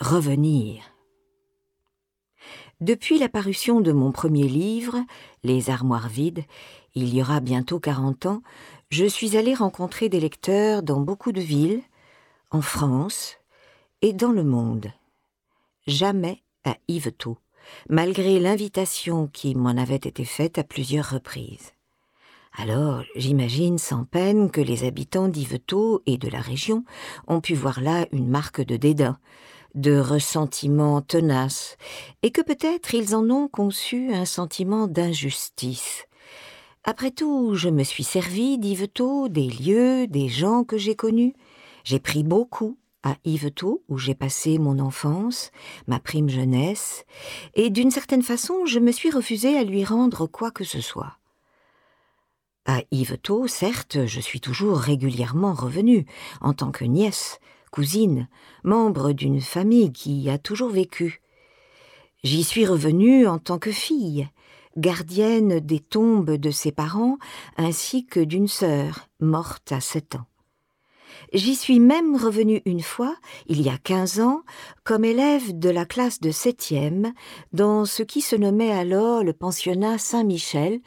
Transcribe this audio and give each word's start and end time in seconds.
Revenir. 0.00 0.95
Depuis 2.82 3.18
la 3.18 3.30
parution 3.30 3.80
de 3.80 3.90
mon 3.90 4.12
premier 4.12 4.48
livre, 4.48 5.02
Les 5.42 5.70
armoires 5.70 6.10
vides, 6.10 6.44
il 6.94 7.14
y 7.14 7.22
aura 7.22 7.40
bientôt 7.40 7.80
quarante 7.80 8.26
ans, 8.26 8.42
je 8.90 9.06
suis 9.06 9.38
allé 9.38 9.54
rencontrer 9.54 10.10
des 10.10 10.20
lecteurs 10.20 10.82
dans 10.82 11.00
beaucoup 11.00 11.32
de 11.32 11.40
villes, 11.40 11.80
en 12.50 12.60
France 12.60 13.38
et 14.02 14.12
dans 14.12 14.30
le 14.30 14.44
monde. 14.44 14.92
Jamais 15.86 16.42
à 16.64 16.76
Yvetot, 16.86 17.38
malgré 17.88 18.38
l'invitation 18.38 19.26
qui 19.32 19.54
m'en 19.54 19.70
avait 19.70 19.96
été 19.96 20.26
faite 20.26 20.58
à 20.58 20.64
plusieurs 20.64 21.08
reprises. 21.08 21.72
Alors, 22.58 23.04
j'imagine 23.16 23.78
sans 23.78 24.04
peine 24.04 24.50
que 24.50 24.60
les 24.60 24.84
habitants 24.84 25.28
d'Yvetot 25.28 26.02
et 26.04 26.18
de 26.18 26.28
la 26.28 26.40
région 26.40 26.84
ont 27.26 27.40
pu 27.40 27.54
voir 27.54 27.80
là 27.80 28.06
une 28.12 28.28
marque 28.28 28.60
de 28.60 28.76
dédain, 28.76 29.18
de 29.76 29.98
ressentiment 29.98 31.00
tenace, 31.02 31.76
et 32.22 32.32
que 32.32 32.40
peut-être 32.40 32.94
ils 32.94 33.14
en 33.14 33.30
ont 33.30 33.46
conçu 33.46 34.12
un 34.12 34.24
sentiment 34.24 34.88
d'injustice. 34.88 36.06
Après 36.82 37.10
tout, 37.10 37.54
je 37.54 37.68
me 37.68 37.82
suis 37.82 38.04
servi 38.04 38.58
d'Yvetot, 38.58 39.28
des 39.28 39.48
lieux, 39.48 40.06
des 40.06 40.28
gens 40.28 40.64
que 40.64 40.78
j'ai 40.78 40.94
connus. 40.94 41.34
J'ai 41.84 41.98
pris 41.98 42.22
beaucoup 42.22 42.78
à 43.02 43.16
Yvetot, 43.24 43.84
où 43.88 43.98
j'ai 43.98 44.14
passé 44.14 44.58
mon 44.58 44.78
enfance, 44.78 45.52
ma 45.86 46.00
prime 46.00 46.28
jeunesse, 46.28 47.04
et 47.54 47.70
d'une 47.70 47.90
certaine 47.90 48.22
façon, 48.22 48.66
je 48.66 48.80
me 48.80 48.92
suis 48.92 49.10
refusé 49.10 49.56
à 49.56 49.62
lui 49.62 49.84
rendre 49.84 50.26
quoi 50.26 50.50
que 50.50 50.64
ce 50.64 50.80
soit. 50.80 51.18
À 52.64 52.82
Yvetot, 52.90 53.46
certes, 53.46 54.06
je 54.06 54.20
suis 54.20 54.40
toujours 54.40 54.78
régulièrement 54.78 55.54
revenue, 55.54 56.04
en 56.40 56.52
tant 56.52 56.72
que 56.72 56.84
nièce, 56.84 57.38
cousine, 57.70 58.28
membre 58.64 59.12
d'une 59.12 59.40
famille 59.40 59.92
qui 59.92 60.28
a 60.30 60.38
toujours 60.38 60.70
vécu. 60.70 61.20
J'y 62.24 62.44
suis 62.44 62.66
revenue 62.66 63.26
en 63.26 63.38
tant 63.38 63.58
que 63.58 63.70
fille, 63.70 64.28
gardienne 64.76 65.60
des 65.60 65.80
tombes 65.80 66.32
de 66.32 66.50
ses 66.50 66.72
parents 66.72 67.18
ainsi 67.56 68.06
que 68.06 68.20
d'une 68.20 68.48
sœur 68.48 69.08
morte 69.20 69.72
à 69.72 69.80
sept 69.80 70.16
ans. 70.16 70.26
J'y 71.32 71.56
suis 71.56 71.80
même 71.80 72.16
revenue 72.16 72.62
une 72.66 72.82
fois, 72.82 73.16
il 73.46 73.62
y 73.62 73.68
a 73.68 73.78
quinze 73.78 74.20
ans, 74.20 74.42
comme 74.84 75.04
élève 75.04 75.58
de 75.58 75.70
la 75.70 75.84
classe 75.84 76.20
de 76.20 76.30
septième, 76.30 77.12
dans 77.52 77.84
ce 77.84 78.02
qui 78.02 78.20
se 78.20 78.36
nommait 78.36 78.72
alors 78.72 79.24
le 79.24 79.32
pensionnat 79.32 79.98
Saint-Michel, 79.98 80.80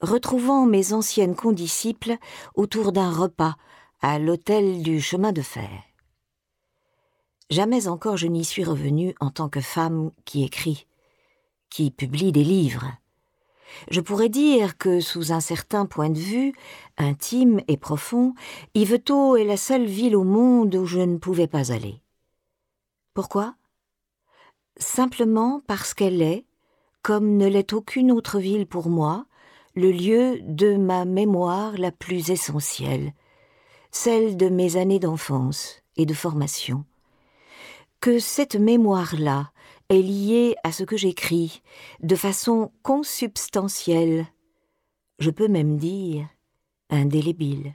retrouvant 0.00 0.66
mes 0.66 0.92
anciennes 0.92 1.36
condisciples 1.36 2.16
autour 2.54 2.92
d'un 2.92 3.10
repas 3.10 3.54
à 4.02 4.18
l'hôtel 4.18 4.82
du 4.82 5.00
chemin 5.00 5.32
de 5.32 5.42
fer. 5.42 5.85
Jamais 7.50 7.86
encore 7.86 8.16
je 8.16 8.26
n'y 8.26 8.44
suis 8.44 8.64
revenue 8.64 9.14
en 9.20 9.30
tant 9.30 9.48
que 9.48 9.60
femme 9.60 10.10
qui 10.24 10.42
écrit, 10.42 10.86
qui 11.70 11.92
publie 11.92 12.32
des 12.32 12.42
livres. 12.42 12.92
Je 13.90 14.00
pourrais 14.00 14.28
dire 14.28 14.78
que, 14.78 15.00
sous 15.00 15.32
un 15.32 15.40
certain 15.40 15.86
point 15.86 16.10
de 16.10 16.18
vue, 16.18 16.54
intime 16.98 17.60
et 17.68 17.76
profond, 17.76 18.34
Yvetot 18.74 19.36
est 19.36 19.44
la 19.44 19.56
seule 19.56 19.86
ville 19.86 20.16
au 20.16 20.24
monde 20.24 20.74
où 20.74 20.86
je 20.86 21.00
ne 21.00 21.18
pouvais 21.18 21.46
pas 21.46 21.72
aller. 21.72 22.00
Pourquoi? 23.14 23.54
Simplement 24.78 25.62
parce 25.66 25.94
qu'elle 25.94 26.22
est, 26.22 26.44
comme 27.02 27.36
ne 27.36 27.46
l'est 27.46 27.72
aucune 27.72 28.10
autre 28.10 28.40
ville 28.40 28.66
pour 28.66 28.88
moi, 28.88 29.26
le 29.74 29.92
lieu 29.92 30.40
de 30.42 30.76
ma 30.76 31.04
mémoire 31.04 31.78
la 31.78 31.92
plus 31.92 32.30
essentielle, 32.30 33.12
celle 33.92 34.36
de 34.36 34.48
mes 34.48 34.76
années 34.76 34.98
d'enfance 34.98 35.82
et 35.96 36.06
de 36.06 36.14
formation 36.14 36.84
que 38.00 38.18
cette 38.18 38.56
mémoire-là 38.56 39.52
est 39.88 40.02
liée 40.02 40.56
à 40.64 40.72
ce 40.72 40.84
que 40.84 40.96
j'écris 40.96 41.62
de 42.00 42.16
façon 42.16 42.72
consubstantielle, 42.82 44.26
je 45.18 45.30
peux 45.30 45.48
même 45.48 45.76
dire 45.76 46.28
indélébile. 46.90 47.74